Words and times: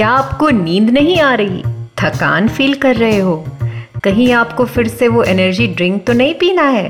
क्या 0.00 0.10
आपको 0.10 0.48
नींद 0.50 0.88
नहीं 0.90 1.18
आ 1.20 1.32
रही 1.34 1.62
थकान 2.02 2.46
फील 2.48 2.74
कर 2.82 2.96
रहे 2.96 3.18
हो 3.18 3.34
कहीं 4.04 4.30
आपको 4.32 4.64
फिर 4.66 4.88
से 4.88 5.08
वो 5.08 5.22
एनर्जी 5.22 5.66
ड्रिंक 5.68 6.06
तो 6.06 6.12
नहीं 6.12 6.34
पीना 6.34 6.62
है 6.68 6.88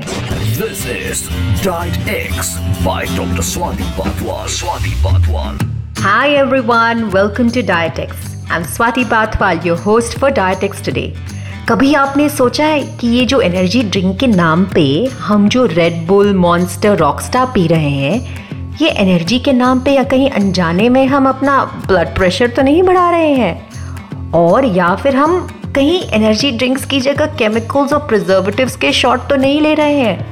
This 0.59 0.83
is 0.93 1.23
Diet 1.65 1.97
X 2.13 2.53
by 2.85 3.01
Dr. 3.09 3.45
Swati 3.49 3.89
Patwal. 3.97 4.47
Swati 4.53 4.93
Patwal. 5.03 5.59
Hi 5.99 6.29
everyone, 6.35 7.03
welcome 7.11 7.51
to 7.57 7.63
Dietix. 7.71 8.15
I'm 8.49 8.69
Swati 8.77 9.05
Patwal, 9.05 9.65
your 9.65 9.77
host 9.81 10.17
for 10.17 10.31
Dietix 10.39 10.81
today. 10.87 11.07
कभी 11.69 11.93
आपने 12.03 12.29
सोचा 12.29 12.65
है 12.65 12.81
कि 12.97 13.07
ये 13.09 13.25
जो 13.25 13.41
एनर्जी 13.41 13.83
ड्रिंक 13.89 14.17
के 14.19 14.27
नाम 14.27 14.65
पे 14.73 14.85
हम 15.21 15.49
जो 15.49 15.65
रेड 15.73 16.05
बुल 16.07 16.33
मॉन्स्टर 16.37 16.97
रॉकस्टार 16.97 17.51
पी 17.55 17.67
रहे 17.67 17.89
हैं 17.89 18.50
ये 18.81 18.89
एनर्जी 18.89 19.39
के 19.39 19.53
नाम 19.53 19.79
पे 19.79 19.91
या 19.91 20.03
कहीं 20.03 20.29
अनजाने 20.29 20.89
में 20.89 21.07
हम 21.07 21.29
अपना 21.29 21.83
ब्लड 21.87 22.07
प्रेशर 22.07 22.47
तो 22.47 22.61
नहीं 22.61 22.83
बढ़ा 22.83 23.09
रहे 23.09 23.33
हैं? 23.33 23.69
और 24.31 24.65
या 24.65 24.95
फिर 24.95 25.15
हम 25.15 25.47
कहीं 25.75 26.01
एनर्जी 26.01 26.51
ड्रिंक्स 26.51 26.85
की 26.85 26.99
जगह 26.99 27.25
केमिकल्स 27.25 27.93
और 27.93 27.99
प्रिजर्वेटिव्स 27.99 28.75
के 28.75 28.91
शॉट 28.91 29.19
तो 29.19 29.35
नहीं 29.35 29.61
ले 29.61 29.73
रहे 29.73 29.93
हैं? 29.93 30.27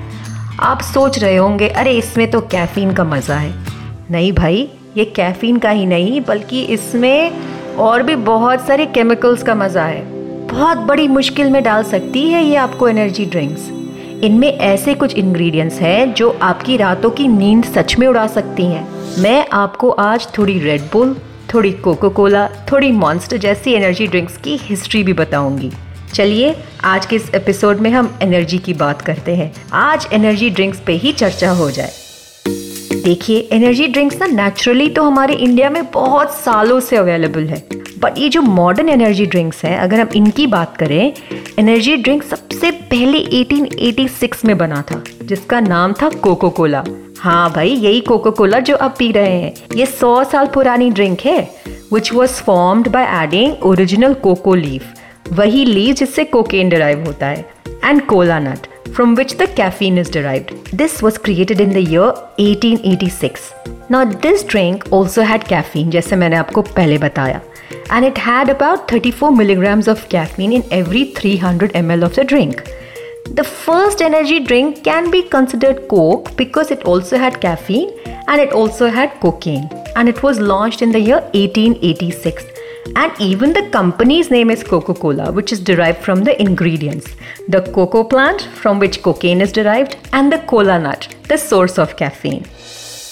आप 0.60 0.82
सोच 0.82 1.20
रहे 1.20 1.36
होंगे, 1.36 1.68
अरे, 1.68 1.92
इसमें 1.92 2.32
तो 2.32 2.42
कैफ़ीन 2.42 2.94
का 2.94 3.04
मज़ा 3.04 3.36
है। 3.36 3.54
नहीं 4.12 4.34
भाई, 4.34 4.70
ये 4.98 5.06
कैफ़ीन 5.06 5.58
का 5.58 5.70
ही 5.70 5.86
नहीं, 5.86 6.22
बल्कि 6.22 6.62
इसमें 6.62 7.32
और 7.76 8.04
भी 8.04 8.16
बहुत 8.16 8.68
सारे 8.68 8.86
केमिकल्स 8.86 9.44
का 9.44 9.56
मज़ा 9.56 9.84
है। 9.84 10.02
बहुत 10.48 10.78
बड़ी 10.78 11.08
मुश्किल 11.08 11.50
में 11.50 11.64
डाल 11.64 11.84
सकती 11.84 12.30
है 12.30 12.44
ये 12.44 12.56
आपको 12.56 12.88
एनर्जी 12.88 13.26
ड्रिंक्स 13.26 13.79
इनमें 14.24 14.48
ऐसे 14.48 14.94
कुछ 14.94 15.14
इंग्रेडिएंट्स 15.16 15.76
हैं 15.76 16.14
जो 16.14 16.30
आपकी 16.42 16.78
रातों 16.78 17.10
की 17.10 17.28
नींद 17.28 17.66
सच 17.66 17.96
में 18.00 18.08
उड़ा 18.08 18.28
सकती 18.28 18.64
हैं। 18.64 18.88
मैं 19.22 19.46
आपको 19.54 19.90
आज 19.90 20.28
थोड़ी 20.38 20.60
रेड 20.60 20.82
बुल 20.82 21.16
थोड़ी 21.54 21.72
कोको 21.72 22.10
कोला 22.10 22.48
थोड़ी 22.72 22.92
मॉन्स्टर 22.92 23.38
जैसी 23.38 23.74
एनर्जी 23.74 24.08
ड्रिंक्स 24.08 24.38
की 24.38 24.58
हिस्ट्री 24.58 25.04
भी 25.04 25.14
बताऊँगी। 25.14 25.72
चलिए, 26.14 26.56
आज 26.84 27.06
के 27.06 27.16
इस 27.16 27.34
एपिसोड 27.36 27.80
में 27.80 27.90
हम 27.92 28.20
एनर्जी 28.22 28.58
की 28.58 28.74
बात 28.74 29.02
करते 29.02 29.36
हैं। 29.36 29.52
आज 29.74 30.08
एनर्जी 30.14 30.50
ड्रिंक्स 30.50 30.80
पे 30.80 30.94
ही 30.94 31.14
चर्चा 31.14 31.52
हो 31.52 31.72
जाए। 31.72 31.92
देखिए 33.04 33.50
एनर्जी 33.52 33.88
ड्रिंक्स 33.88 34.20
ना 34.20 34.26
नेचुरली 34.26 34.88
तो 34.90 35.04
हमारे 35.04 35.34
इंडिया 35.34 35.70
में 35.70 35.84
बहुत 35.92 36.32
सालों 36.32 36.80
से 36.80 36.98
अवेलेबल 36.98 37.48
है। 37.48 37.64
बट 38.00 38.18
ये 38.18 38.30
जो 38.30 38.42
मॉडर्न 38.42 38.90
एनर्जी 38.90 39.26
ड्रिंक्स 39.26 39.64
हैं, 39.66 39.78
अगर 39.78 40.00
हम 40.00 40.10
इनकी 40.16 40.48
बात 40.48 40.78
करें 40.78 41.14
एनर्जी 41.60 41.96
ड्रिंक 41.98 42.24
सबसे 42.24 42.72
पहले 42.72 43.20
1886 43.42 44.46
में 44.46 44.58
बना 44.58 44.82
था, 44.82 45.04
जिसका 45.24 45.60
नाम 45.60 45.94
था 45.94 46.10
कोको 46.10 46.50
कोला 46.50 46.84
हाँ 47.20 47.52
भाई, 47.54 47.70
यही 47.70 48.00
कोको 48.02 48.32
कोला 48.32 48.60
जो 48.60 48.76
आप 48.76 48.96
पी 49.00 49.12
रहे 49.12 49.40
हैं 49.42 49.54
ये 49.76 49.86
100 49.86 50.24
साल 50.32 50.48
पुरानी 50.54 50.90
ड्रिंक 50.90 51.22
है 51.22 51.40
which 51.94 52.14
was 52.14 52.42
formed 52.44 52.88
by 52.88 53.08
adding 53.24 53.64
original 53.64 54.14
coca 54.24 54.56
leaf 54.56 54.94
वही 55.34 55.66
लीव 55.66 55.94
जिससे 55.96 56.24
कोकेन 56.24 56.70
डिराइव 56.70 57.06
होता 57.06 57.28
है 57.28 57.50
and 57.86 58.06
cola 58.06 58.40
nut 58.40 58.68
from 58.98 59.12
which 59.18 59.34
the 59.38 59.46
caffeine 59.58 59.98
is 59.98 60.10
derived. 60.10 60.52
This 60.74 61.02
was 61.02 61.18
created 61.18 61.60
in 61.62 61.70
the 61.70 61.82
year 61.82 62.08
1886. 62.38 63.54
Now, 63.90 64.04
this 64.24 64.44
drink 64.44 64.88
also 64.92 65.26
had 65.32 65.46
caffeine, 65.52 65.92
जैसे 65.92 66.16
मैंने 66.16 66.36
आपको 66.36 66.62
पहले 66.62 66.98
बताया 66.98 67.42
and 67.90 68.06
it 68.06 68.18
had 68.18 68.50
about 68.50 68.88
34 68.90 69.32
milligrams 69.32 69.88
of 69.88 70.08
caffeine 70.10 70.54
in 70.54 70.64
every 70.72 71.06
300 71.14 71.74
ml 71.74 72.04
of 72.04 72.16
the 72.16 72.24
drink. 72.24 72.64
The 73.34 73.44
first 73.44 74.02
energy 74.02 74.40
drink 74.40 74.84
can 74.84 75.12
be 75.12 75.24
considered 75.24 75.88
Coke 75.88 76.36
because 76.36 76.72
it 76.72 76.84
also 76.84 77.18
had 77.18 77.40
caffeine 77.40 77.92
and 78.28 78.42
it 78.42 78.52
also 78.52 78.90
had 78.90 79.20
cocaine 79.20 79.70
and 79.96 80.10
it 80.10 80.24
was 80.24 80.40
launched 80.40 80.82
in 80.82 80.92
the 80.92 81.00
year 81.00 81.22
1886. 81.34 82.46
And 82.96 83.12
even 83.20 83.54
the 83.54 83.70
company's 83.70 84.32
name 84.32 84.50
is 84.50 84.64
Coca 84.64 84.96
Cola, 84.96 85.32
which 85.32 85.52
is 85.52 85.60
derived 85.60 86.02
from 86.02 86.24
the 86.24 86.42
ingredients 86.42 87.08
the 87.48 87.62
cocoa 87.62 88.04
plant, 88.04 88.42
from 88.42 88.80
which 88.80 89.02
cocaine 89.02 89.42
is 89.42 89.52
derived, 89.52 89.98
and 90.14 90.32
the 90.32 90.40
cola 90.40 90.80
nut, 90.80 91.08
the 91.28 91.38
source 91.38 91.78
of 91.78 91.96
caffeine. 91.98 92.46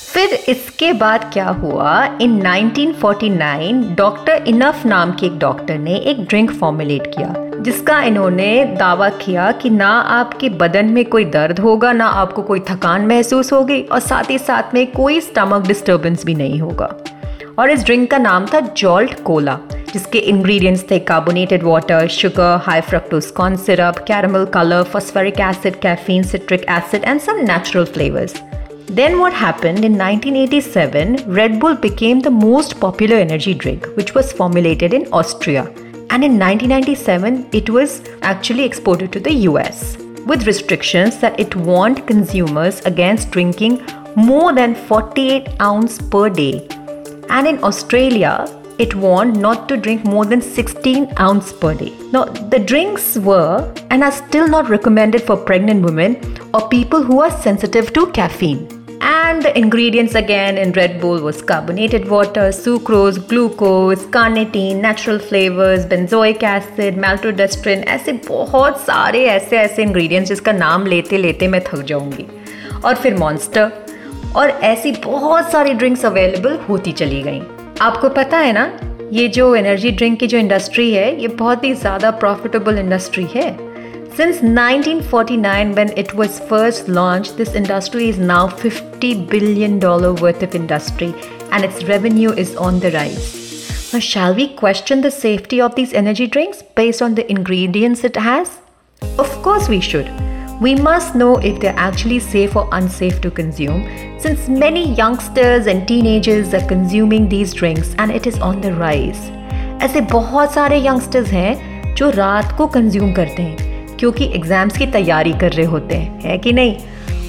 फिर 0.07 0.34
इसके 0.50 0.91
बाद 0.94 1.23
क्या 1.34 1.47
हुआ? 1.47 2.03
इन 2.22 2.40
1949 2.41 3.81
doctor 3.95 4.44
enough 4.47 4.85
नाम 4.85 5.12
के 5.12 5.25
एक 5.25 5.38
doctor 5.40 5.78
ने 5.78 5.95
एक 6.01 6.23
ड्रिंक 6.23 6.51
फॉर्मुलेट 6.51 7.07
किया, 7.07 7.34
जिसका 7.59 8.01
इन्होंने 8.01 8.63
दावा 8.79 9.09
किया 9.18 9.51
कि 9.51 9.69
ना 9.69 9.90
आपके 9.90 10.50
बदन 10.62 10.85
में 10.85 11.03
कोई 11.06 11.25
दर्द 11.25 11.59
होगा, 11.59 11.91
ना 11.94 12.06
आपको 12.06 12.41
कोई 12.41 12.59
थकान 12.69 13.06
महसूस 13.07 13.53
होगी 13.53 13.81
और 13.81 14.00
साथ 14.00 14.29
ही 14.29 14.38
साथ 14.38 14.73
में 14.73 14.85
कोई 14.91 15.19
स्टमक 15.22 15.68
डिस्टर्बेंस 15.68 16.25
भी 16.25 16.35
नहीं 16.35 16.59
होगा। 16.62 16.95
और 17.59 17.69
इस 17.69 17.84
ड्रिंक 17.85 18.09
का 18.12 18.18
नाम 18.18 18.45
था 18.45 18.59
जॉल्ट 18.59 19.19
कोला 19.24 19.59
जिसके 19.94 20.19
इंग्रेडिएंट्स 20.19 20.84
थे 20.91 21.00
carbonated 21.06 21.63
water 21.63 22.07
sugar 22.12 22.59
high 22.66 22.81
fructose 22.81 23.25
corn 23.31 23.56
syrup 23.57 24.03
caramel 24.07 24.45
colour 24.53 24.84
phosphoric 24.84 25.39
acid 25.39 25.79
caffeine 25.81 26.24
citric 26.24 26.66
acid 26.69 27.03
and 27.03 27.19
some 27.22 27.45
natural 27.45 27.85
flavours 27.85 28.41
Then, 28.89 29.19
what 29.19 29.33
happened 29.33 29.83
in 29.83 29.97
1987, 29.97 31.29
Red 31.29 31.59
Bull 31.59 31.75
became 31.75 32.21
the 32.21 32.31
most 32.31 32.79
popular 32.79 33.17
energy 33.17 33.53
drink, 33.53 33.85
which 33.97 34.15
was 34.15 34.31
formulated 34.31 34.93
in 34.93 35.11
Austria. 35.11 35.63
And 36.09 36.23
in 36.23 36.39
1997, 36.39 37.49
it 37.51 37.69
was 37.69 38.01
actually 38.21 38.63
exported 38.63 39.11
to 39.11 39.19
the 39.19 39.33
US 39.49 39.97
with 40.25 40.47
restrictions 40.47 41.17
that 41.19 41.37
it 41.37 41.53
warned 41.53 42.07
consumers 42.07 42.79
against 42.85 43.29
drinking 43.31 43.85
more 44.15 44.53
than 44.53 44.73
48 44.73 45.61
ounces 45.61 45.99
per 46.07 46.29
day. 46.29 46.65
And 47.29 47.45
in 47.45 47.61
Australia, 47.65 48.45
it 48.79 48.95
warned 48.95 49.37
not 49.37 49.67
to 49.67 49.75
drink 49.75 50.05
more 50.05 50.23
than 50.23 50.41
16 50.41 51.13
ounces 51.19 51.51
per 51.51 51.73
day. 51.73 51.93
Now, 52.13 52.23
the 52.23 52.59
drinks 52.59 53.17
were 53.17 53.73
and 53.89 54.01
are 54.01 54.13
still 54.13 54.47
not 54.47 54.69
recommended 54.69 55.23
for 55.23 55.35
pregnant 55.35 55.83
women 55.83 56.15
or 56.53 56.69
people 56.69 57.03
who 57.03 57.19
are 57.19 57.31
sensitive 57.31 57.91
to 57.91 58.07
caffeine. 58.11 58.76
And 59.07 59.41
the 59.41 59.57
ingredients 59.57 60.16
again 60.16 60.57
in 60.57 60.73
Red 60.73 61.00
Bull 61.00 61.22
was 61.22 61.41
carbonated 61.41 62.09
water, 62.09 62.50
sucrose, 62.50 63.18
glucose, 63.25 64.03
carnitine, 64.06 64.81
natural 64.81 65.18
flavors, 65.18 65.85
benzoic 65.85 66.44
acid, 66.44 66.97
maltodextrin 66.97 67.85
ऐसे 67.88 68.12
बहुत 68.28 68.79
सारे 68.81 69.23
ऐसे 69.25 69.57
ऐसे 69.57 69.85
ingredients 69.85 70.28
जिसका 70.28 70.51
नाम 70.51 70.85
लेते 70.85 71.18
लेते 71.18 71.47
मैं 71.47 71.62
थक 71.68 71.84
जाऊँगी 71.91 72.25
और 72.85 72.95
फिर 72.95 73.16
मॉन्स्टर 73.18 73.72
और 74.35 74.50
ऐसी 74.63 74.91
बहुत 75.06 75.51
सारी 75.51 75.74
ड्रिंक्स 75.74 76.06
अवेलेबल 76.06 76.57
होती 76.69 76.91
चली 76.94 77.22
गई 77.22 77.39
आपको 77.81 78.09
पता 78.09 78.38
है 78.38 78.51
ना 78.53 78.66
ये 79.13 79.28
जो 79.38 79.56
एनर्जी 79.56 79.91
ड्रिंक 79.91 80.19
की 80.19 80.28
जो 80.28 80.38
इंडस्ट्री 80.38 80.91
है 80.94 81.09
ये 81.22 81.28
बहुत 81.28 81.63
ही 81.63 81.74
ज़्यादा 81.75 82.12
प्रॉफिटेबल 82.24 82.79
इंडस्ट्री 82.79 83.25
है 83.35 83.50
Since 84.16 84.42
1949, 84.42 85.74
when 85.74 85.96
it 85.96 86.12
was 86.14 86.38
first 86.40 86.88
launched, 86.88 87.36
this 87.36 87.54
industry 87.54 88.08
is 88.08 88.18
now 88.18 88.46
$50 88.46 89.28
billion 89.28 89.80
worth 89.80 90.42
of 90.42 90.54
industry 90.54 91.14
and 91.50 91.64
its 91.64 91.84
revenue 91.84 92.30
is 92.32 92.54
on 92.56 92.78
the 92.78 92.90
rise. 92.90 93.92
Now, 93.92 94.00
shall 94.00 94.34
we 94.34 94.54
question 94.54 95.00
the 95.00 95.10
safety 95.10 95.60
of 95.60 95.74
these 95.74 95.92
energy 95.92 96.26
drinks 96.26 96.62
based 96.62 97.02
on 97.02 97.14
the 97.14 97.30
ingredients 97.30 98.04
it 98.04 98.16
has? 98.16 98.58
Of 99.18 99.30
course, 99.42 99.68
we 99.68 99.80
should. 99.80 100.10
We 100.60 100.74
must 100.74 101.14
know 101.14 101.38
if 101.38 101.60
they're 101.60 101.74
actually 101.76 102.20
safe 102.20 102.54
or 102.54 102.68
unsafe 102.72 103.20
to 103.22 103.30
consume, 103.30 103.88
since 104.20 104.48
many 104.48 104.94
youngsters 104.94 105.66
and 105.66 105.88
teenagers 105.88 106.54
are 106.54 106.66
consuming 106.68 107.28
these 107.28 107.52
drinks 107.52 107.94
and 107.98 108.10
it 108.10 108.26
is 108.26 108.38
on 108.38 108.60
the 108.60 108.72
rise. 108.74 109.30
ऐसे 109.82 110.00
बहुत 110.12 110.52
सारे 110.52 110.80
youngsters 110.82 111.28
हैं 111.32 111.94
जो 111.94 112.10
रात 112.10 112.56
को 112.56 112.66
consume 112.66 113.12
करते 113.12 113.42
हैं 113.42 113.65
क्योंकि 113.99 114.25
एग्ज़ाम्स 114.25 114.77
की 114.77 114.87
तैयारी 114.87 115.33
कर 115.33 115.51
रहे 115.51 115.65
होते 115.65 115.95
हैं, 115.95 116.21
है 116.21 116.37
कि 116.37 116.53
नहीं? 116.53 116.77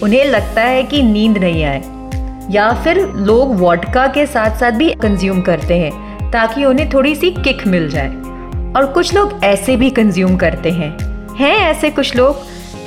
उन्हें 0.03 0.25
लगता 0.25 0.63
है 0.63 0.83
कि 0.83 1.03
नींद 1.03 1.39
नहीं 1.39 1.65
आए। 1.65 1.83
या 2.51 2.73
फिर 2.73 3.01
लोग 3.17 3.59
वॉडका 3.61 4.07
के 4.07 4.27
साथ 4.27 4.57
साथ 4.57 4.73
भी 4.73 4.91
कंज्यूम 4.91 5.41
करते 5.41 5.79
हैं, 5.79 6.31
ताकि 6.31 6.65
उन्हें 6.65 6.89
थोड़ी 6.93 7.15
सी 7.15 7.31
किक 7.31 7.67
मिल 7.67 7.89
जाए। 7.89 8.09
और 8.77 8.87
कुछ 8.95 9.15
लोग 9.15 9.45
ऐसे 9.45 9.77
भी 9.77 9.91
कंज्यूम 9.91 10.37
करते 10.37 10.71
हैं। 10.71 10.97
हैं 11.37 11.57
ऐसे 11.57 11.91
कुछ 11.91 12.17
लोग? 12.17 12.37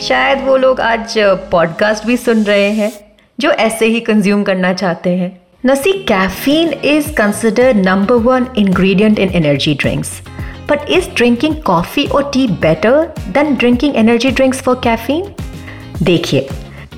शायद 0.01 0.41
वो 0.41 0.57
लोग 0.57 0.81
आज 0.81 1.13
पॉडकास्ट 1.51 2.05
भी 2.05 2.17
सुन 2.17 2.43
रहे 2.43 2.69
हैं, 2.71 2.91
जो 3.39 3.51
ऐसे 3.51 3.85
ही 3.85 3.99
कंज्यूम 3.99 4.43
करना 4.43 4.73
चाहते 4.73 5.09
हैं। 5.09 5.41
नसी 5.65 5.91
caffeine 5.91 6.73
is 6.83 7.13
considered 7.13 7.77
number 7.77 8.15
one 8.15 8.47
ingredient 8.57 9.19
in 9.19 9.29
energy 9.29 9.73
drinks 9.73 10.21
But 10.70 10.88
is 10.88 11.08
drinking 11.08 11.62
coffee 11.62 12.08
or 12.10 12.22
tea 12.30 12.46
better 12.48 13.12
than 13.32 13.54
drinking 13.54 13.96
energy 13.96 14.30
drinks 14.30 14.60
for 14.60 14.76
caffeine? 14.76 15.34
देखिए 16.02 16.48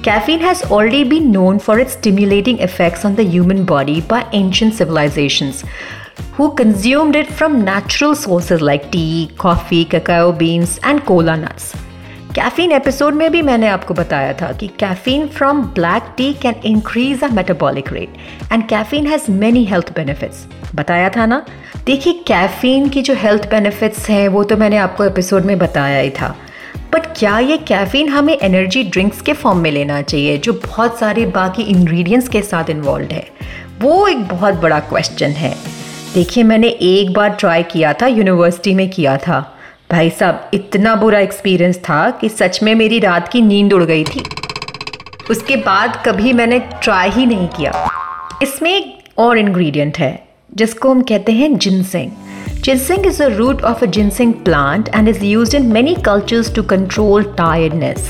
Caffeine 0.03 0.41
has 0.41 0.63
already 0.71 1.03
been 1.05 1.33
known 1.33 1.59
for 1.59 1.79
its 1.81 1.93
stimulating 1.93 2.61
effects 2.61 3.05
on 3.05 3.17
the 3.17 3.25
human 3.25 3.65
body 3.65 4.01
by 4.01 4.25
ancient 4.33 4.75
civilizations 4.75 5.65
who 6.39 6.55
consumed 6.55 7.17
it 7.17 7.27
from 7.27 7.65
natural 7.65 8.15
sources 8.15 8.61
like 8.61 8.91
tea, 8.93 9.31
coffee, 9.37 9.85
cacao 9.85 10.31
beans, 10.33 10.79
and 10.85 11.05
cola 11.05 11.37
nuts. 11.37 11.75
Caffeine 12.36 12.72
episode 12.72 13.14
में 13.14 13.32
भी 13.32 13.42
मैंने 13.42 13.68
आपको 13.68 13.94
बताया 13.94 14.34
था 14.34 14.52
कि 14.52 14.68
caffeine 14.68 15.28
from 15.28 15.62
black 15.62 16.04
tea 16.18 16.34
can 16.34 16.56
increase 16.66 17.24
a 17.24 17.28
metabolic 17.28 17.94
rate 17.94 18.10
and 18.52 18.68
caffeine 18.68 19.08
has 19.08 19.32
many 19.32 19.66
health 19.66 19.96
benefits 19.96 20.48
बताया 20.76 21.10
था 21.10 21.26
ना? 21.26 21.46
देखिए 21.86 22.14
कैफीन 22.14 22.90
की 22.90 23.02
जो 23.02 23.14
हेल्थ 23.14 23.50
बेनिफिट्स 23.50 24.10
हैं, 24.10 24.28
वो 24.28 24.44
तो 24.44 24.58
मैंने 24.58 24.78
आपको 24.78 25.04
एपिसोड 25.04 25.46
में 25.46 25.58
बताया 25.58 26.00
ही 26.00 26.10
था। 26.10 26.36
बट 26.94 27.06
क्या 27.18 27.40
ये 27.40 27.58
कैफीन 27.58 28.10
हमें 28.10 28.38
एनर्जी 28.38 28.84
ड्रिंक्स 28.84 29.22
के 29.22 29.34
फॉर्म 29.34 29.58
में 29.58 29.72
लेना 29.72 30.02
चाहिए, 30.02 30.38
जो 30.38 30.54
बहुत 30.54 31.00
सारे 31.00 31.26
बाकी 31.26 31.62
इंग्रेडिएंट्स 31.62 32.28
के 32.28 32.42
साथ 32.42 32.70
इन्वॉल्व 32.70 33.08
है? 33.12 33.28
वो 33.82 34.08
एक 34.08 34.28
बहुत 34.28 34.54
बड़ा 34.54 34.80
क्वेश्चन 34.80 35.30
है। 35.30 35.56
देखिए, 36.14 36.44
मैंने 36.44 36.68
एक 36.68 37.14
बार 37.14 37.30
ट्राई 37.30 37.64
किया 37.64 37.94
था 37.94 38.08
यूनिवर्सिटी 38.08 38.74
में 38.74 38.90
किया 38.90 39.18
था। 39.18 39.53
भाई 39.94 40.10
साहब, 40.10 40.52
इतना 40.54 40.96
बुरा 40.96 41.20
एक्सपीरियंस 41.20 41.78
था 41.78 42.10
कि 42.10 42.30
सच 42.30 42.64
में 42.64 42.76
मेरी 42.76 43.00
रात 43.00 43.28
की 43.28 43.42
नींद 43.42 43.74
उड़ 43.74 43.84
गई 43.84 44.04
थी। 44.04 44.24
उसके 45.32 45.56
बाद 45.56 46.04
कभी 46.06 46.34
मैंने 46.34 46.60
ट्राई 46.60 47.10
ही 47.10 47.26
नहीं 47.26 47.48
किया। 47.48 47.90
इसमें 48.44 48.76
एक 48.76 49.04
और 49.18 49.38
इंग्रेडिएंट 49.38 49.98
है, 49.98 50.28
जिसको 50.56 50.92
हम 50.92 51.02
कहते 51.02 51.32
हैं 51.32 51.58
ginseng 51.58 52.12
Ginseng 52.62 53.06
is 53.06 53.24
a 53.24 53.28
root 53.38 53.64
of 53.64 53.86
a 53.86 53.88
ginseng 53.88 54.34
plant 54.48 54.90
and 54.90 55.08
is 55.14 55.22
used 55.22 55.54
in 55.60 55.72
many 55.74 55.96
cultures 56.08 56.52
to 56.58 56.62
control 56.74 57.24
tiredness. 57.24 58.02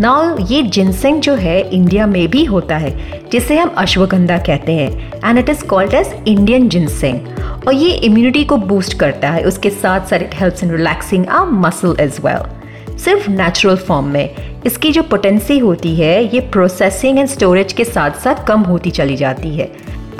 Now 0.00 0.36
ये 0.46 0.62
जिनसेंग 0.62 1.20
जो 1.22 1.34
है, 1.34 1.60
इंडिया 1.70 2.06
में 2.06 2.28
भी 2.30 2.44
होता 2.44 2.76
है, 2.76 2.90
जिसे 3.32 3.58
हम 3.58 3.68
अश्वगंधा 3.78 4.38
कहते 4.46 4.72
हैं 4.72 5.20
and 5.24 5.38
it 5.38 5.48
is 5.48 5.64
called 5.66 5.94
as 5.94 6.14
Indian 6.28 6.68
ginseng 6.68 7.66
और 7.66 7.74
ये 7.74 7.90
इम्यूनिटी 7.90 8.44
को 8.44 8.56
बूस्ट 8.56 8.98
करता 9.00 9.30
है, 9.30 9.44
उसके 9.44 9.70
साथ 9.70 10.06
साथ 10.06 10.22
it 10.22 10.34
helps 10.34 10.64
in 10.64 10.70
relaxing 10.70 11.26
a 11.26 11.44
muscle 11.44 11.96
as 12.00 12.18
well 12.24 12.96
सिर्फ़ 12.98 13.30
नेचुरल 13.30 13.76
फॉर्म 13.76 14.06
में, 14.06 14.62
इसकी 14.66 14.92
जो 14.92 15.02
पोटेंसी 15.02 15.58
होती 15.58 15.94
है, 15.96 16.22
ये 16.34 16.40
प्रोसेसिंग 16.52 17.18
एंड 17.18 17.28
स्टोरेज 17.28 17.72
के 17.72 17.84
साथ 17.84 18.20
साथ 18.24 18.46
कम 18.48 18.60
होती 18.62 18.90
चली 18.90 19.16
जाती 19.16 19.56
है 19.56 19.70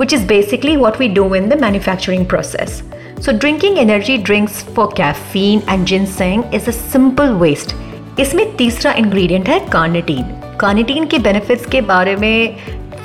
which 0.01 0.15
is 0.15 0.27
basically 0.27 0.77
what 0.77 1.01
we 1.01 1.09
do 1.09 1.35
in 1.35 1.49
the 1.49 1.61
manufacturing 1.63 2.27
process 2.27 2.83
So 3.17 3.33
drinking 3.33 3.79
energy 3.79 4.15
drinks 4.19 4.57
for 4.77 4.85
caffeine 4.89 5.63
and 5.67 5.87
ginseng 5.87 6.43
is 6.53 6.67
a 6.69 6.73
simple 6.73 7.37
waste. 7.43 7.75
इसमें 8.21 8.57
तीसरा 8.57 8.93
इंग्रेडिएंट 8.93 9.49
है 9.49 9.59
कार्निटीन 9.69 10.25
कार्निटीन 10.61 11.07
के 11.07 11.19
बेनिफिट्स 11.19 11.67
के 11.67 11.81
बारे 11.83 12.15
में 12.17 12.57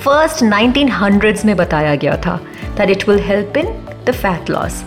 फ़र्स्ट 0.03 0.43
1900s 0.43 1.45
में 1.45 1.55
बताया 1.57 1.95
गया 1.95 2.15
था 2.17 2.39
that 2.77 2.89
it 2.89 3.07
will 3.09 3.19
help 3.19 3.57
in 3.57 3.73
the 4.05 4.11
fat 4.11 4.49
loss 4.49 4.83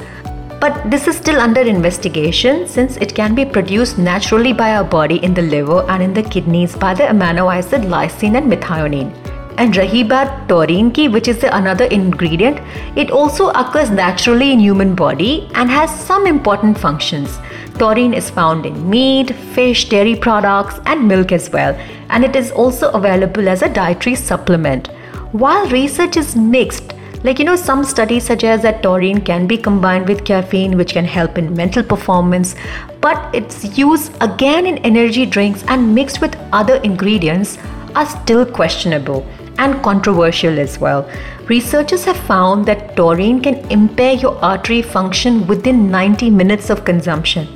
but 0.63 0.87
this 0.87 1.09
is 1.09 1.17
still 1.17 1.37
under 1.37 1.69
investigation 1.69 2.65
since 2.65 2.99
it 3.03 3.13
can 3.13 3.35
be 3.35 3.45
produce 3.47 3.99
naturally 3.99 4.53
by 4.53 4.75
our 4.75 4.83
body 4.91 5.15
in 5.15 5.35
the 5.35 5.39
liver 5.49 5.93
and 5.93 6.03
in 6.03 6.13
the 6.13 6.27
kidneys 6.33 6.77
by 6.81 6.95
the 6.95 7.09
amino acid 7.09 7.89
lysine 7.91 8.37
and 8.37 8.47
methionine 8.47 9.13
And 9.63 9.77
rahi 9.79 10.01
baat 10.11 10.31
taurine 10.49 10.91
ki, 10.91 11.07
which 11.07 11.29
is 11.29 11.39
the 11.39 11.57
another 11.57 11.85
ingredient, 11.97 12.61
it 12.97 13.13
also 13.13 13.51
occurs 13.51 13.91
naturally 13.91 14.51
in 14.51 14.59
human 14.59 14.97
body 14.97 15.49
and 15.55 15.71
has 15.71 15.89
some 16.07 16.27
important 16.27 16.77
functions. 16.77 17.39
Taurine 17.79 18.13
is 18.13 18.29
found 18.29 18.67
in 18.67 18.91
meat, 18.91 19.31
fish, 19.59 19.89
dairy 19.89 20.17
products, 20.17 20.81
and 20.87 21.07
milk 21.07 21.31
as 21.31 21.49
well, 21.51 21.79
and 22.09 22.25
it 22.25 22.35
is 22.35 22.51
also 22.51 22.91
available 22.91 23.49
as 23.49 23.63
a 23.63 23.69
dietary 23.69 24.17
supplement. 24.17 24.89
While 25.31 25.69
research 25.69 26.17
is 26.17 26.35
mixed, 26.35 26.95
like 27.23 27.39
you 27.39 27.45
know, 27.45 27.55
some 27.55 27.85
studies 27.85 28.25
suggest 28.25 28.65
that 28.65 28.83
taurine 28.83 29.21
can 29.21 29.47
be 29.47 29.57
combined 29.57 30.09
with 30.09 30.25
caffeine, 30.25 30.77
which 30.77 30.95
can 30.95 31.05
help 31.05 31.39
in 31.39 31.55
mental 31.55 31.85
performance, 31.85 32.57
but 33.01 33.33
its 33.33 33.79
use 33.79 34.11
again 34.21 34.67
in 34.67 34.79
energy 34.79 35.25
drinks 35.25 35.63
and 35.69 35.95
mixed 35.95 36.21
with 36.21 36.37
other 36.53 36.81
ingredients 36.91 37.59
are 37.95 38.07
still 38.07 38.45
questionable 38.45 39.25
and 39.59 39.83
controversial 39.83 40.59
as 40.59 40.79
well. 40.79 41.09
Researchers 41.49 42.05
have 42.05 42.17
found 42.17 42.67
that 42.67 42.97
taurine 42.97 43.41
can 43.41 43.57
impair 43.71 44.15
your 44.15 44.37
artery 44.45 44.83
function 44.83 45.47
within 45.47 45.91
90 45.91 46.31
minutes 46.31 46.71
of 46.71 46.85
consumption. 46.85 47.49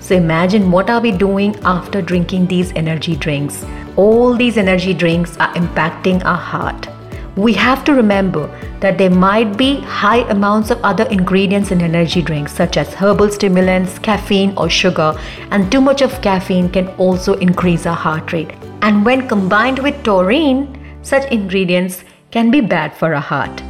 So 0.00 0.14
imagine 0.14 0.70
what 0.70 0.90
are 0.90 1.00
we 1.00 1.12
doing 1.12 1.54
after 1.62 2.02
drinking 2.02 2.46
these 2.46 2.72
energy 2.72 3.16
drinks? 3.16 3.64
All 3.96 4.34
these 4.34 4.56
energy 4.56 4.94
drinks 4.94 5.36
are 5.36 5.52
impacting 5.54 6.24
our 6.24 6.36
heart. 6.36 6.88
We 7.36 7.52
have 7.52 7.84
to 7.84 7.94
remember 7.94 8.48
that 8.80 8.98
there 8.98 9.10
might 9.10 9.56
be 9.56 9.80
high 9.80 10.28
amounts 10.30 10.70
of 10.70 10.82
other 10.82 11.04
ingredients 11.04 11.70
in 11.70 11.80
energy 11.80 12.22
drinks 12.22 12.52
such 12.52 12.76
as 12.76 12.92
herbal 12.92 13.30
stimulants, 13.30 13.98
caffeine 14.00 14.52
or 14.56 14.68
sugar 14.68 15.16
and 15.50 15.70
too 15.70 15.80
much 15.80 16.02
of 16.02 16.20
caffeine 16.22 16.68
can 16.68 16.88
also 16.98 17.34
increase 17.34 17.86
our 17.86 17.94
heart 17.94 18.32
rate. 18.32 18.52
And 18.82 19.04
when 19.04 19.28
combined 19.28 19.78
with 19.78 20.02
taurine, 20.02 20.79
such 21.01 21.31
ingredients 21.31 22.03
can 22.31 22.51
be 22.51 22.61
bad 22.61 22.95
for 22.95 23.13
our 23.13 23.21
heart. 23.21 23.63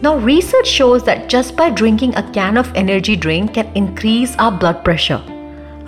Now, 0.00 0.16
research 0.16 0.66
shows 0.66 1.02
that 1.04 1.28
just 1.28 1.56
by 1.56 1.70
drinking 1.70 2.14
a 2.16 2.22
can 2.32 2.56
of 2.56 2.72
energy 2.74 3.16
drink 3.16 3.54
can 3.54 3.70
increase 3.74 4.36
our 4.36 4.52
blood 4.52 4.84
pressure. 4.84 5.20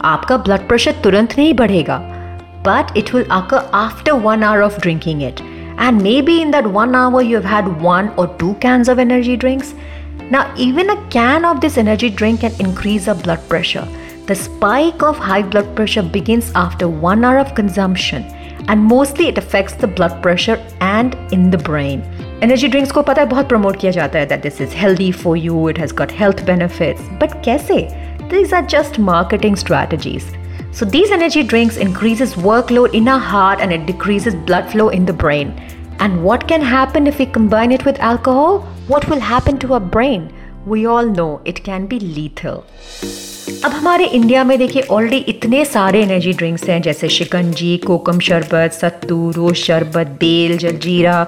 आपका 0.03 0.37
blood 0.45 0.67
pressure 0.69 0.93
तुरंत 1.03 1.37
नहीं 1.39 1.55
बढ़ेगा, 1.55 1.99
but 2.65 2.91
it 2.97 3.12
will 3.12 3.27
occur 3.39 3.62
after 3.73 4.17
one 4.17 4.43
hour 4.43 4.62
of 4.62 4.81
drinking 4.87 5.23
it. 5.29 5.41
And 5.79 6.03
maybe 6.03 6.41
in 6.43 6.51
that 6.51 6.67
one 6.67 6.95
hour 6.95 7.23
you 7.23 7.37
have 7.37 7.45
had 7.45 7.81
one 7.83 8.11
or 8.17 8.27
two 8.43 8.55
cans 8.65 8.89
of 8.89 8.99
energy 8.99 9.37
drinks. 9.37 9.73
Now, 10.31 10.53
even 10.57 10.91
a 10.91 10.99
can 11.11 11.45
of 11.45 11.61
this 11.61 11.79
energy 11.79 12.11
drink 12.11 12.41
can 12.41 12.61
increase 12.61 13.09
our 13.09 13.15
blood 13.15 13.49
pressure. 13.49 13.87
The 14.27 14.35
spike 14.35 15.03
of 15.03 15.17
high 15.19 15.43
blood 15.43 15.75
pressure 15.77 16.03
begins 16.03 16.53
after 16.55 16.89
one 16.89 17.25
hour 17.25 17.39
of 17.39 17.55
consumption 17.55 18.25
and 18.71 18.81
mostly 18.83 19.27
it 19.29 19.39
affects 19.39 19.77
the 19.81 19.89
blood 19.97 20.23
pressure 20.23 20.59
and 20.83 21.15
in 21.33 21.51
the 21.51 21.62
brain 21.69 22.03
energy 22.43 22.69
drinks 22.69 22.93
को 22.93 23.03
पता 23.03 23.23
है 23.23 23.29
बहुत 23.29 23.49
promote 23.49 23.81
किया 23.81 23.93
जाता 23.93 24.19
है 24.19 24.27
that 24.27 24.43
this 24.43 24.61
is 24.61 24.75
healthy 24.77 25.11
for 25.23 25.39
you 25.39 25.69
it 25.71 25.79
has 25.79 25.95
got 25.95 26.12
health 26.19 26.45
benefits 26.47 27.09
but 27.23 27.43
कैसे 27.45 27.87
these 28.31 28.55
are 28.55 28.67
just 28.77 29.01
marketing 29.01 29.57
strategies 29.57 30.33
So 30.73 30.85
these 30.85 31.11
energy 31.11 31.43
drinks 31.43 31.77
increases 31.77 32.35
workload 32.35 32.95
in 32.95 33.09
our 33.09 33.19
heart 33.19 33.61
and 33.61 33.73
it 33.73 33.87
decreases 33.87 34.37
blood 34.37 34.71
flow 34.71 34.89
in 34.91 35.05
the 35.05 35.12
brain. 35.12 35.49
And 35.99 36.23
what 36.23 36.47
can 36.47 36.62
happen 36.62 37.09
if 37.09 37.19
we 37.19 37.27
combine 37.27 37.73
it 37.73 37.85
with 37.85 37.99
alcohol? 37.99 38.61
What 38.87 39.09
will 39.09 39.19
happen 39.21 39.59
to 39.59 39.75
our 39.75 39.81
brain? 39.81 40.33
We 40.70 40.86
all 40.86 41.10
know 41.10 41.44
it 41.48 41.60
can 41.60 41.86
be 41.88 42.00
lethal 42.00 42.62
अब 43.66 43.72
हमारे 43.72 44.06
India 44.06 44.44
में 44.44 44.58
देखिए 44.60 44.82
already 44.82 45.18
इतने 45.30 45.64
सारे 45.66 46.02
energy 46.04 46.32
drinks 46.34 46.64
हैं, 46.70 46.82
जैसे 46.82 47.10
शिकंजी 47.10 47.76
कोकम 47.78 48.20
शरबत 48.20 48.74
सत्तू 48.74 49.30
रोज 49.32 49.56
शरबत 49.56 50.18
बेल 50.20 50.58
जलजीरा 50.58 51.24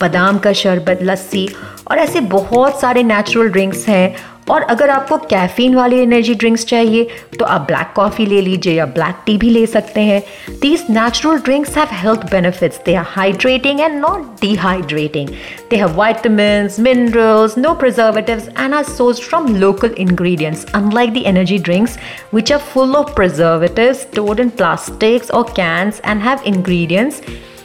बादाम 0.00 0.38
का 0.38 0.52
शरबत 0.52 0.98
लस्सी 1.02 1.48
और 1.90 1.98
ऐसे 1.98 2.20
बहुत 2.34 2.80
सारे 2.80 3.02
नेचुरल 3.02 3.48
ड्रिंक्स 3.48 3.86
हैं। 3.88 4.14
और 4.50 4.62
अगर 4.70 4.90
आपको 4.90 5.16
कैफीन 5.30 5.74
वाली 5.74 5.98
एनर्जी 6.00 6.34
ड्रिंक्स 6.34 6.64
चाहिए 6.66 7.08
तो 7.38 7.44
आप 7.44 7.60
ब्लैक 7.66 7.92
कॉफ़ी 7.96 8.26
ले 8.26 8.40
लीजिए 8.40 8.74
या 8.74 8.86
ब्लैक 8.94 9.22
टी 9.26 9.36
भी 9.38 9.50
ले 9.50 9.64
सकते 9.66 10.00
हैं। 10.00 10.22
These 10.60 10.84
natural 10.90 11.38
drinks 11.40 11.76
have 11.78 11.88
health 11.92 12.30
benefits 12.30 12.80
they 12.86 12.94
are 12.94 13.04
hydrating 13.08 13.80
and 13.80 14.00
not 14.00 14.26
dehydrating 14.40 15.28
they 15.70 15.76
have 15.76 15.94
vitamins 15.96 16.78
minerals 16.80 17.58
no 17.58 17.74
preservative 17.74 18.42
and 18.58 18.74
are 18.74 18.82
source 18.86 19.20
from 19.28 19.54
local 19.56 19.94
ingredients 19.98 20.64
unlike 20.74 21.12
the 21.14 21.22
energy 21.26 21.58
drinks 21.68 21.98
which 22.34 22.52
are 22.52 22.58
full 22.72 22.96
of 22.96 23.14
preservative 23.14 23.92
stored 23.92 24.40
in 24.40 24.48
plastics 24.56 25.30
और 25.30 25.52
cans 25.56 26.00
and 26.06 26.22
have 26.22 26.38
ingredients 26.46 27.22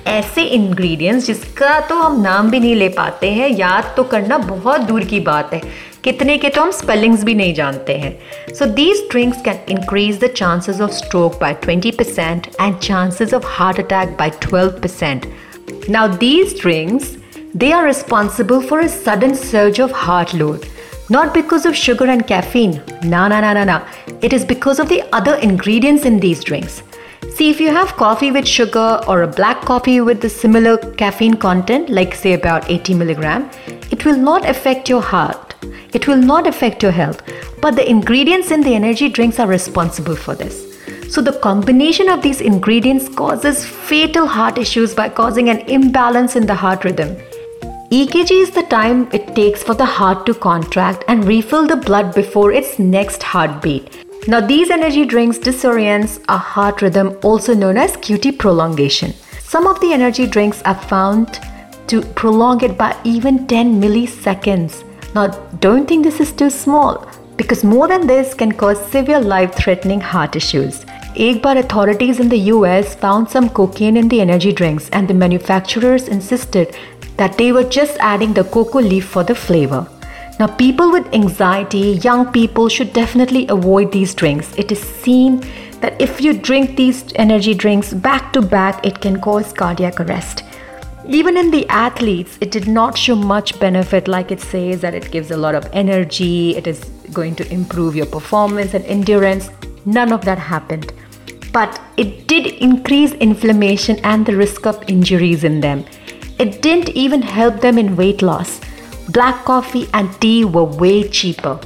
ऐसे 0.07 0.43
ingredients 0.43 1.25
जिसका 1.27 1.79
तो 1.89 1.95
हम 1.95 2.19
नाम 2.21 2.49
भी 2.51 2.59
नहीं 2.59 2.75
ले 2.75 2.89
पाते 2.89 3.29
हैं। 3.31 3.49
याद 3.49 3.93
तो 3.97 4.03
करना 4.03 4.37
बहुत 4.37 4.81
दूर 4.81 5.03
की 5.03 5.19
बात 5.19 5.53
है। 5.53 5.61
कितने 6.04 6.36
के 6.38 6.48
तो 6.48 6.62
हम 6.62 6.70
स्पेलिंग्स 6.80 7.24
भी 7.24 7.34
नहीं 7.34 7.54
जानते 7.54 7.96
हैं 7.98 8.54
so 8.58 8.66
these 8.80 9.06
drinks 9.10 9.42
can 9.44 9.58
increase 9.76 10.20
the 10.24 10.32
chances 10.36 10.80
of 10.80 10.90
stroke 10.98 11.40
by 11.40 11.56
20 11.66 11.96
percent 11.98 12.46
and 12.60 12.78
chances 12.78 13.34
of 13.34 13.46
heart 13.58 13.80
attack 13.80 14.16
by 14.18 14.30
12 14.46 14.80
percent 14.82 15.26
now 15.90 16.16
these 16.18 16.60
drinks 16.60 17.16
they 17.52 17.72
are 17.72 17.84
responsible 17.84 18.60
for 18.60 18.78
a 18.80 18.88
sudden 18.88 19.34
surge 19.34 19.80
of 19.80 19.90
heart 19.90 20.32
load. 20.34 20.68
Not 21.08 21.34
because 21.34 21.66
of 21.66 21.74
sugar 21.74 22.04
and 22.04 22.24
caffeine. 22.24 22.80
No, 23.02 23.26
no, 23.26 23.40
no, 23.40 23.52
no, 23.52 23.64
no. 23.64 23.82
It 24.22 24.32
is 24.32 24.44
because 24.44 24.78
of 24.78 24.88
the 24.88 25.02
other 25.12 25.34
ingredients 25.34 26.04
in 26.04 26.20
these 26.20 26.44
drinks. 26.44 26.84
See, 27.30 27.50
if 27.50 27.60
you 27.60 27.72
have 27.72 27.96
coffee 27.96 28.30
with 28.30 28.46
sugar 28.46 29.00
or 29.08 29.22
a 29.22 29.26
black 29.26 29.62
coffee 29.62 30.00
with 30.00 30.20
the 30.20 30.28
similar 30.28 30.76
caffeine 30.76 31.34
content, 31.34 31.88
like 31.88 32.14
say 32.14 32.34
about 32.34 32.70
80 32.70 32.94
milligram, 32.94 33.50
it 33.90 34.04
will 34.04 34.16
not 34.16 34.48
affect 34.48 34.88
your 34.88 35.02
heart. 35.02 35.43
It 35.93 36.07
will 36.07 36.17
not 36.17 36.47
affect 36.47 36.83
your 36.83 36.91
health, 36.91 37.21
but 37.61 37.75
the 37.75 37.89
ingredients 37.89 38.51
in 38.51 38.61
the 38.61 38.75
energy 38.75 39.09
drinks 39.09 39.39
are 39.39 39.47
responsible 39.47 40.15
for 40.15 40.35
this. 40.35 40.75
So, 41.09 41.21
the 41.21 41.39
combination 41.39 42.09
of 42.09 42.21
these 42.21 42.41
ingredients 42.41 43.07
causes 43.07 43.65
fatal 43.65 44.27
heart 44.27 44.57
issues 44.57 44.93
by 44.93 45.09
causing 45.09 45.49
an 45.49 45.59
imbalance 45.69 46.35
in 46.35 46.45
the 46.45 46.55
heart 46.55 46.83
rhythm. 46.83 47.15
EKG 47.91 48.31
is 48.41 48.51
the 48.51 48.63
time 48.63 49.07
it 49.13 49.35
takes 49.35 49.61
for 49.61 49.75
the 49.75 49.85
heart 49.85 50.25
to 50.25 50.33
contract 50.33 51.03
and 51.07 51.23
refill 51.25 51.67
the 51.67 51.75
blood 51.75 52.15
before 52.15 52.51
its 52.51 52.79
next 52.79 53.21
heartbeat. 53.21 54.05
Now, 54.27 54.41
these 54.41 54.71
energy 54.71 55.05
drinks 55.05 55.37
disorients 55.37 56.19
our 56.27 56.39
heart 56.39 56.81
rhythm, 56.81 57.17
also 57.23 57.53
known 57.53 57.77
as 57.77 57.95
QT 57.97 58.39
prolongation. 58.39 59.13
Some 59.39 59.67
of 59.67 59.79
the 59.81 59.93
energy 59.93 60.25
drinks 60.25 60.63
are 60.63 60.73
found 60.75 61.39
to 61.87 62.01
prolong 62.01 62.63
it 62.63 62.75
by 62.75 62.99
even 63.03 63.45
10 63.45 63.79
milliseconds. 63.79 64.83
Now, 65.15 65.27
don't 65.61 65.87
think 65.87 66.03
this 66.03 66.19
is 66.19 66.33
too 66.33 66.49
small 66.49 67.07
because 67.37 67.63
more 67.63 67.87
than 67.87 68.05
this 68.05 68.33
can 68.33 68.51
cause 68.51 68.85
severe 68.91 69.21
life 69.21 69.55
threatening 69.55 70.01
heart 70.01 70.35
issues. 70.35 70.85
Ek 71.15 71.41
bar 71.41 71.57
authorities 71.57 72.19
in 72.19 72.27
the 72.27 72.39
US 72.51 72.95
found 72.95 73.29
some 73.29 73.49
cocaine 73.49 73.95
in 73.95 74.09
the 74.09 74.19
energy 74.19 74.51
drinks, 74.51 74.89
and 74.89 75.07
the 75.07 75.13
manufacturers 75.13 76.09
insisted 76.09 76.75
that 77.15 77.37
they 77.37 77.53
were 77.53 77.63
just 77.63 77.95
adding 78.01 78.33
the 78.33 78.43
cocoa 78.43 78.81
leaf 78.81 79.05
for 79.05 79.23
the 79.23 79.33
flavor. 79.33 79.87
Now, 80.37 80.47
people 80.47 80.91
with 80.91 81.13
anxiety, 81.13 81.97
young 82.03 82.29
people 82.33 82.67
should 82.67 82.91
definitely 82.91 83.47
avoid 83.47 83.93
these 83.93 84.13
drinks. 84.13 84.53
It 84.57 84.69
is 84.73 84.81
seen 84.81 85.39
that 85.79 85.95
if 86.01 86.19
you 86.19 86.33
drink 86.33 86.75
these 86.75 87.05
energy 87.15 87.53
drinks 87.53 87.93
back 87.93 88.33
to 88.33 88.41
back, 88.41 88.85
it 88.85 88.99
can 88.99 89.21
cause 89.21 89.53
cardiac 89.53 90.01
arrest. 90.01 90.43
Even 91.07 91.37
in 91.37 91.51
the 91.51 91.67
athletes, 91.69 92.35
it 92.41 92.49
did 92.49 92.67
not 92.67 92.97
show 92.97 93.15
much 93.15 93.59
benefit, 93.59 94.07
like 94.07 94.31
it 94.31 94.41
says 94.41 94.81
that 94.81 94.95
it 94.95 95.11
gives 95.11 95.29
a 95.29 95.37
lot 95.37 95.53
of 95.53 95.69
energy, 95.71 96.55
it 96.57 96.65
is 96.65 96.83
going 97.13 97.35
to 97.35 97.51
improve 97.53 97.95
your 97.95 98.07
performance 98.07 98.73
and 98.73 98.83
endurance. 98.85 99.49
None 99.85 100.11
of 100.11 100.25
that 100.25 100.39
happened. 100.39 100.91
But 101.53 101.79
it 101.95 102.27
did 102.27 102.47
increase 102.47 103.13
inflammation 103.13 103.99
and 104.03 104.25
the 104.25 104.35
risk 104.35 104.65
of 104.65 104.83
injuries 104.89 105.43
in 105.43 105.61
them. 105.61 105.85
It 106.39 106.63
didn't 106.63 106.89
even 106.89 107.21
help 107.21 107.61
them 107.61 107.77
in 107.77 107.95
weight 107.95 108.23
loss. 108.23 108.59
Black 109.09 109.45
coffee 109.45 109.87
and 109.93 110.11
tea 110.19 110.43
were 110.43 110.63
way 110.63 111.07
cheaper. 111.07 111.59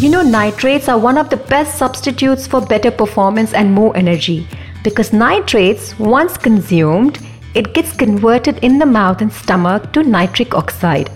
You 0.00 0.10
know, 0.10 0.22
nitrates 0.22 0.88
are 0.88 0.98
one 0.98 1.16
of 1.16 1.30
the 1.30 1.38
best 1.38 1.78
substitutes 1.78 2.46
for 2.46 2.60
better 2.60 2.90
performance 2.90 3.54
and 3.54 3.72
more 3.72 3.96
energy 3.96 4.46
because 4.84 5.12
nitrates, 5.12 5.98
once 5.98 6.36
consumed, 6.36 7.18
it 7.54 7.74
gets 7.74 7.92
converted 7.92 8.58
in 8.58 8.78
the 8.78 8.86
mouth 8.86 9.20
and 9.20 9.32
stomach 9.32 9.92
to 9.92 10.02
nitric 10.02 10.54
oxide. 10.54 11.10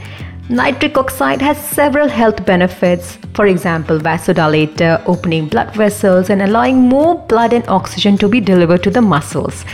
Nitric 0.49 0.99
oxide 0.99 1.41
has 1.41 1.57
several 1.57 2.09
health 2.09 2.45
benefits, 2.45 3.17
for 3.33 3.47
example, 3.47 3.99
vasodilator, 3.99 5.03
opening 5.07 5.49
blood 5.49 5.75
vessels, 5.75 6.29
and 6.29 6.43
allowing 6.43 6.83
more 6.83 7.14
blood 7.29 7.53
and 7.53 7.67
oxygen 7.69 8.19
to 8.19 8.29
be 8.29 8.41
delivered 8.41 8.83
to 8.83 8.91
the 8.91 9.00
muscles. 9.00 9.64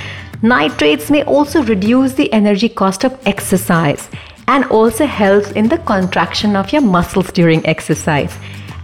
Nitrates 0.43 1.11
may 1.11 1.25
also 1.25 1.63
reduce 1.65 2.13
the 2.13 2.33
energy 2.33 2.69
cost 2.69 3.05
of 3.05 3.19
exercise 3.27 4.09
and 4.47 4.65
also 4.67 5.07
helps 5.07 5.51
in 5.53 5.69
the 5.69 5.79
contraction 5.79 6.57
of 6.57 6.73
your 6.73 6.83
muscles 6.83 7.33
during 7.33 7.67
exercise. 7.67 8.37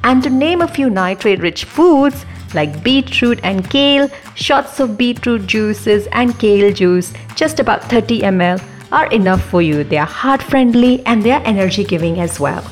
And 0.02 0.22
to 0.22 0.30
name 0.30 0.62
a 0.62 0.68
few 0.68 0.90
nitrate 0.90 1.40
rich 1.40 1.64
foods, 1.64 2.26
like 2.54 2.82
beetroot 2.82 3.40
and 3.42 3.68
kale, 3.68 4.08
shots 4.34 4.80
of 4.80 4.96
beetroot 4.96 5.46
juices 5.46 6.06
and 6.12 6.38
kale 6.38 6.72
juice, 6.72 7.12
just 7.34 7.60
about 7.60 7.84
30 7.84 8.20
ml, 8.22 8.62
are 8.92 9.06
enough 9.12 9.44
for 9.44 9.62
you. 9.62 9.84
They 9.84 9.98
are 9.98 10.06
heart 10.06 10.42
friendly 10.42 11.04
and 11.06 11.22
they 11.22 11.32
are 11.32 11.42
energy 11.44 11.84
giving 11.84 12.20
as 12.20 12.38
well. 12.40 12.62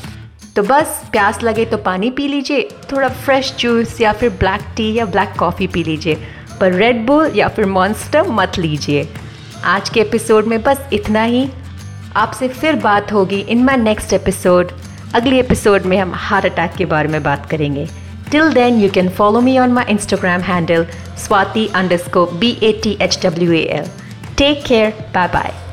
तो 0.56 0.62
बस 0.62 1.00
प्यास 1.12 1.42
लगे 1.42 1.64
तो 1.64 1.76
पानी 1.84 2.10
P 2.10 2.26
लीजिए 2.28 2.68
थोड़ा 2.92 3.08
fresh 3.08 3.54
juice 3.60 4.00
या 4.00 4.12
फिर 4.12 4.30
ब्लैक 4.40 4.60
टी 4.76 4.92
या 4.94 5.04
ब्लैक 5.04 5.32
कॉफ़ी 5.38 5.66
पी 5.66 5.82
लीजिए 5.84 6.14
पर 6.60 6.72
रेड 6.72 7.04
बुल 7.06 7.32
या 7.36 7.48
फिर 7.56 7.66
मॉन्स्टर 7.66 8.28
मत 8.30 8.58
लीजिए 8.58 9.08
आज 9.64 9.88
के 9.88 10.00
एपिसोड 10.00 10.46
में 10.46 10.60
बस 10.62 10.88
इतना 10.92 11.22
ही 11.22 11.48
आपसे 12.16 12.48
फिर 12.48 12.76
बात 12.80 13.12
होगी 13.12 13.40
इन 13.40 13.64
माई 13.64 13.76
नेक्स्ट 13.76 14.12
एपिसोड 14.12 14.72
अगले 15.14 15.40
एपिसोड 15.40 15.82
में 15.82 15.96
हम 15.98 16.12
हार्ट 16.14 16.46
अटैक 16.46 16.74
के 16.78 16.84
बारे 16.84 17.08
में 17.08 17.22
बात 17.22 17.50
करेंगे 17.50 17.88
Till 18.30 18.52
then, 18.52 18.80
you 18.80 18.90
can 18.90 19.08
follow 19.08 19.40
me 19.40 19.58
on 19.58 19.72
my 19.72 19.84
Instagram 19.84 20.42
handle 20.42 20.84
swati 21.16 21.72
underscore 21.72 22.26
B 22.32 22.58
A 22.62 22.80
T 22.80 22.96
H 23.00 23.20
W 23.20 23.52
A 23.52 23.68
L. 23.68 23.88
Take 24.36 24.64
care. 24.64 24.92
Bye 25.12 25.28
bye. 25.28 25.63